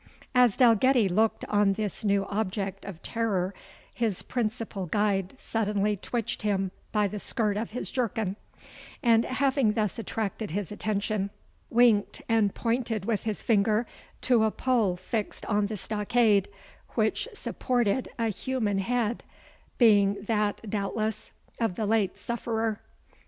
As 0.33 0.57
Dalgetty 0.57 1.07
looked 1.07 1.45
on 1.45 1.73
this 1.73 2.03
new 2.03 2.25
object 2.25 2.85
of 2.85 3.03
terror, 3.03 3.53
his 3.93 4.23
principal 4.23 4.87
guide 4.87 5.35
suddenly 5.37 5.95
twitched 5.95 6.41
him 6.41 6.71
by 6.91 7.07
the 7.07 7.19
skirt 7.19 7.55
of 7.55 7.69
his 7.69 7.91
jerkin, 7.91 8.35
and 9.03 9.25
having 9.25 9.73
thus 9.73 9.99
attracted 9.99 10.49
his 10.49 10.71
attention, 10.71 11.29
winked 11.69 12.23
and 12.27 12.55
pointed 12.55 13.05
with 13.05 13.25
his 13.25 13.43
finger 13.43 13.85
to 14.21 14.43
a 14.43 14.49
pole 14.49 14.95
fixed 14.95 15.45
on 15.45 15.67
the 15.67 15.77
stockade, 15.77 16.47
which 16.95 17.27
supported 17.31 18.09
a 18.17 18.29
human 18.29 18.79
head, 18.79 19.23
being 19.77 20.23
that, 20.23 20.67
doubtless, 20.67 21.29
of 21.59 21.75
the 21.75 21.85
late 21.85 22.17
sufferer. 22.17 22.81